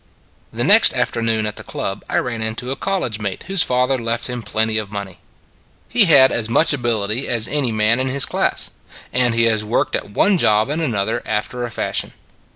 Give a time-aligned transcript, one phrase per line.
[0.51, 4.31] The next afternoon at the club I ran into a college mate whose father left
[4.31, 5.19] him plenty of money.
[5.87, 8.71] He had as much ability as any man in his class;
[9.13, 12.13] and he has worked at one job and another after a fashion.